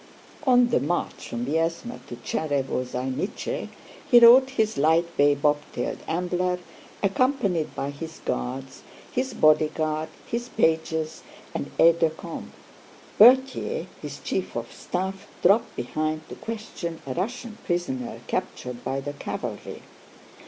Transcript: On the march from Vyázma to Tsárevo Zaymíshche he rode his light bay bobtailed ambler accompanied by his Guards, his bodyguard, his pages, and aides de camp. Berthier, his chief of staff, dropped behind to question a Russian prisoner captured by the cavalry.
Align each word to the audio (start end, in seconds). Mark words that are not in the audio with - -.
On 0.47 0.69
the 0.69 0.79
march 0.79 1.27
from 1.29 1.45
Vyázma 1.45 1.99
to 2.07 2.15
Tsárevo 2.15 2.83
Zaymíshche 2.83 3.67
he 4.09 4.17
rode 4.19 4.49
his 4.49 4.75
light 4.75 5.15
bay 5.15 5.35
bobtailed 5.35 5.99
ambler 6.07 6.57
accompanied 7.03 7.75
by 7.75 7.91
his 7.91 8.19
Guards, 8.25 8.81
his 9.11 9.35
bodyguard, 9.35 10.09
his 10.25 10.49
pages, 10.49 11.21
and 11.53 11.69
aides 11.77 11.99
de 11.99 12.09
camp. 12.09 12.51
Berthier, 13.19 13.85
his 14.01 14.19
chief 14.21 14.55
of 14.57 14.71
staff, 14.73 15.27
dropped 15.43 15.75
behind 15.75 16.27
to 16.29 16.35
question 16.35 16.99
a 17.05 17.13
Russian 17.13 17.59
prisoner 17.63 18.21
captured 18.25 18.83
by 18.83 19.01
the 19.01 19.13
cavalry. 19.13 19.83